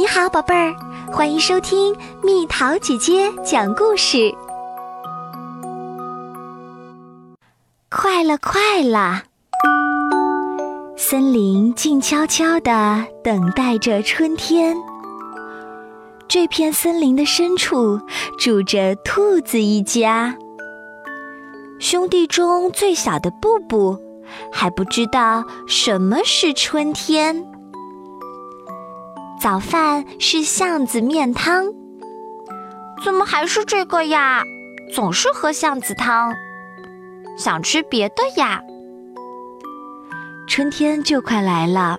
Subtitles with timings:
[0.00, 0.74] 你好，宝贝儿，
[1.12, 4.34] 欢迎收听蜜桃姐姐讲故事。
[7.90, 9.24] 快了，快了！
[10.96, 14.74] 森林静悄悄地等待着春天。
[16.26, 18.00] 这片森林的深处
[18.38, 20.34] 住着兔子一家。
[21.78, 23.98] 兄弟中最小的布布
[24.50, 27.46] 还不知道什么是春天。
[29.40, 31.72] 早饭是巷子面汤，
[33.02, 34.44] 怎么还是这个呀？
[34.92, 36.34] 总是喝巷子汤，
[37.38, 38.60] 想吃别的呀。
[40.46, 41.98] 春天就快来了，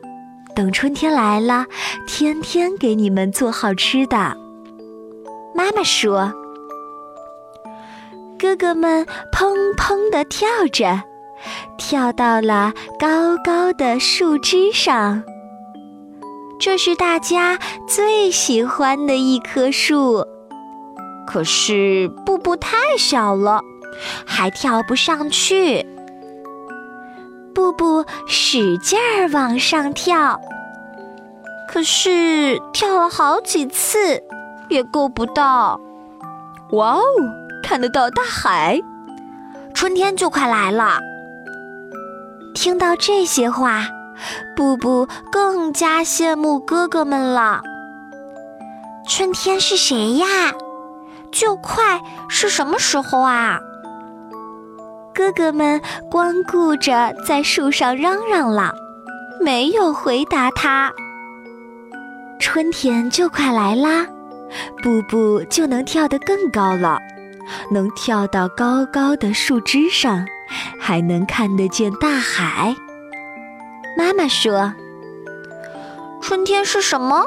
[0.56, 1.66] 等春天来了，
[2.06, 4.38] 天天给你们做好吃的。
[5.56, 6.32] 妈妈说
[8.38, 11.02] ：“哥哥们砰砰地跳着，
[11.76, 15.24] 跳到了高高的树枝上。”
[16.62, 17.58] 这是大家
[17.88, 20.24] 最喜欢的一棵树，
[21.26, 23.62] 可是布布太小了，
[24.28, 25.84] 还跳不上去。
[27.56, 30.40] 布布使劲儿往上跳，
[31.68, 34.22] 可是跳了好几次
[34.70, 35.82] 也够不到。
[36.74, 37.02] 哇哦，
[37.64, 38.80] 看得到大海，
[39.74, 41.00] 春天就快来了。
[42.54, 43.88] 听到这些话。
[44.56, 47.62] 布布更加羡慕哥哥们了。
[49.08, 50.26] 春天是谁呀？
[51.32, 53.60] 就快是什么时候啊？
[55.14, 58.74] 哥哥们光顾着在树上嚷嚷了，
[59.40, 60.92] 没有回答他。
[62.40, 64.08] 春天就快来啦，
[64.82, 66.98] 布布就能跳得更高了，
[67.72, 70.26] 能跳到高高的树枝上，
[70.80, 72.76] 还能看得见大海。
[73.98, 74.74] 妈妈说
[76.22, 77.26] ：“春天是什么？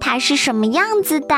[0.00, 1.34] 它是什么样子的？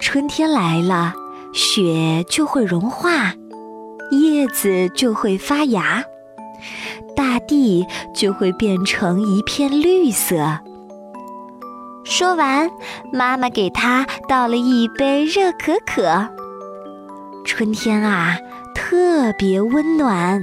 [0.00, 1.14] 春天来了，
[1.52, 3.34] 雪就会融化，
[4.10, 6.04] 叶子就会发芽，
[7.16, 10.36] 大地就会变成一片绿色。”
[12.04, 12.70] 说完，
[13.12, 16.28] 妈妈给他倒了一杯热可可。
[17.46, 18.36] 春天啊，
[18.74, 20.42] 特别温暖。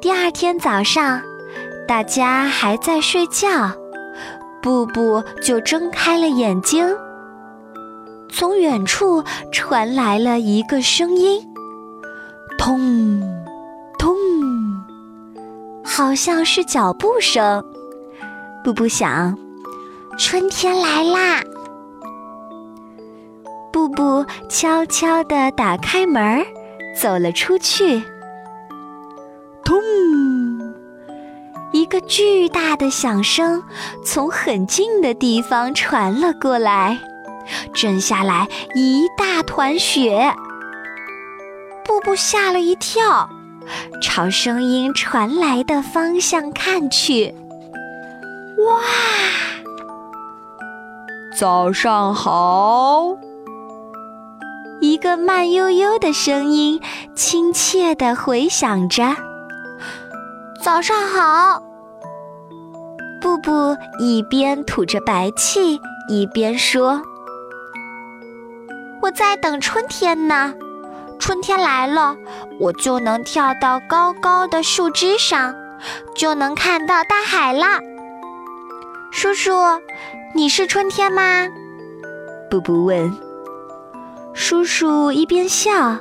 [0.00, 1.20] 第二天早上，
[1.86, 3.70] 大家还在睡觉，
[4.62, 6.96] 布布就睁开了眼睛。
[8.30, 9.22] 从远处
[9.52, 11.46] 传来了一个声音
[12.56, 13.20] ：“咚，
[13.98, 14.16] 咚，
[15.84, 17.62] 好像是脚步声。”
[18.64, 19.36] 布布想
[20.16, 21.42] ：“春天来啦！”
[23.70, 26.42] 布布悄悄地打开门，
[26.98, 28.02] 走了出去。
[31.80, 33.62] 一个巨大的响声
[34.04, 36.98] 从很近的地方传了过来，
[37.72, 40.30] 震下来一大团雪。
[41.82, 43.30] 布布吓了一跳，
[44.02, 47.34] 朝声音传来的方向看去。
[48.58, 48.82] 哇！
[51.34, 53.16] 早上好！
[54.82, 56.78] 一个慢悠悠的声音
[57.14, 59.16] 亲切地回响着。
[60.62, 61.62] 早上好，
[63.20, 67.02] 布布一边吐着白气，一边说
[69.02, 70.54] ：“我在等春天呢。
[71.18, 72.16] 春天来了，
[72.58, 75.54] 我就能跳到高高的树枝上，
[76.16, 77.78] 就能看到大海啦。”
[79.12, 79.52] 叔叔，
[80.34, 81.46] 你是春天吗？
[82.50, 83.14] 布布问。
[84.32, 85.92] 叔叔一边笑，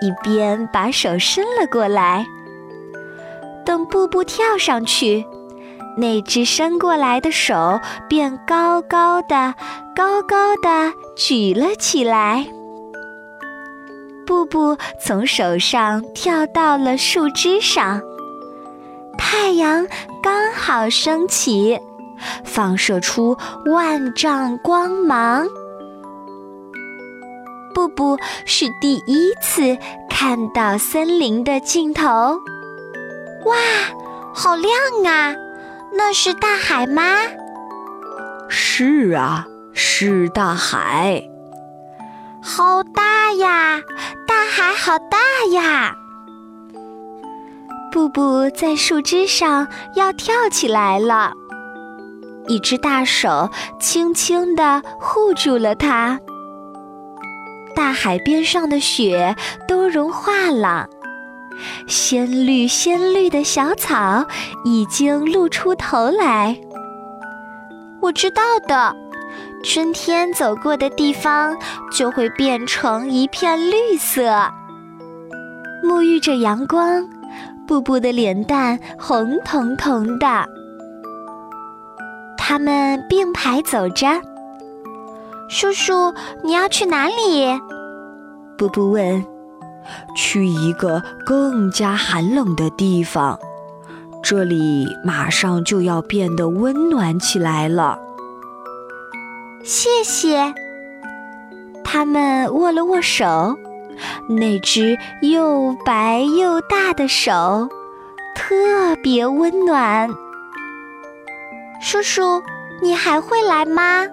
[0.00, 2.24] 一边把手伸了过来。
[3.64, 5.24] 等布布跳上去，
[5.96, 9.54] 那只伸过来的手便高高的、
[9.94, 12.46] 高高的举了起来。
[14.26, 18.00] 布布从手上跳到了树枝上，
[19.18, 19.86] 太阳
[20.22, 21.78] 刚好升起，
[22.44, 23.36] 放射出
[23.66, 25.46] 万丈光芒。
[27.74, 28.16] 布布
[28.46, 29.76] 是第一次
[30.08, 32.06] 看到森林的尽头。
[33.44, 33.56] 哇，
[34.34, 34.72] 好亮
[35.04, 35.34] 啊！
[35.94, 37.02] 那是大海吗？
[38.48, 41.22] 是啊，是大海。
[42.42, 43.80] 好大呀！
[44.26, 45.18] 大海好大
[45.52, 45.94] 呀！
[47.92, 51.32] 布布在树枝上要跳起来了，
[52.48, 56.18] 一只大手轻轻地护住了它。
[57.76, 59.36] 大海边上的雪
[59.68, 60.88] 都融化了。
[61.86, 64.26] 鲜绿鲜绿的小草
[64.64, 66.56] 已经露出头来，
[68.00, 68.94] 我知道的。
[69.64, 71.56] 春天走过的地方
[71.92, 74.50] 就会变成一片绿色。
[75.84, 77.08] 沐浴着阳光，
[77.64, 80.44] 布布的脸蛋红彤彤的。
[82.36, 84.20] 他们并排走着。
[85.48, 86.12] 叔叔，
[86.42, 87.60] 你要去哪里？
[88.58, 89.24] 布布问。
[90.16, 93.38] 去一个更加寒冷的地方，
[94.22, 97.98] 这里马上就要变得温暖起来了。
[99.64, 100.52] 谢谢。
[101.84, 103.56] 他们握了握手，
[104.28, 107.68] 那只又白又大的手
[108.34, 110.08] 特别温暖。
[111.80, 112.42] 叔叔，
[112.80, 114.06] 你还会来吗？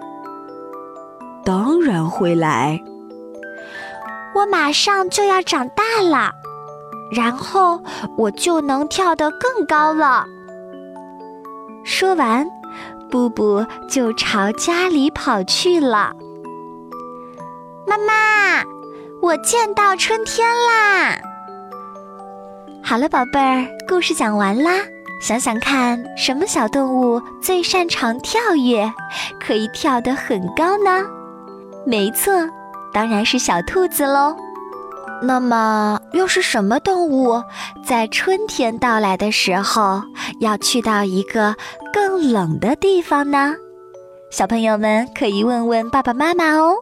[1.44, 2.82] 当然会来。
[4.34, 6.32] 我马上就要长大了，
[7.12, 7.80] 然后
[8.16, 10.24] 我就能跳得更高了。
[11.84, 12.46] 说完。
[13.10, 16.14] 布布就朝家里跑去了。
[17.84, 18.62] 妈妈，
[19.20, 21.18] 我见到春天啦！
[22.84, 24.70] 好了，宝贝儿，故事讲完啦。
[25.20, 28.88] 想想看，什么小动物最擅长跳跃，
[29.44, 31.04] 可以跳得很高呢？
[31.84, 32.32] 没错，
[32.92, 34.36] 当然是小兔子喽。
[35.22, 37.42] 那么，又是什么动物
[37.84, 40.02] 在春天到来的时候
[40.40, 41.54] 要去到一个
[41.92, 43.54] 更冷的地方呢？
[44.30, 46.74] 小朋友们可以问问爸爸妈妈哦。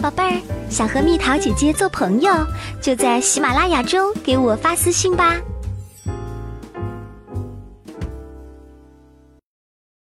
[0.00, 0.40] 宝贝儿，
[0.70, 2.32] 想和蜜桃姐姐做朋友，
[2.80, 5.36] 就在喜马拉雅中给我发私信吧。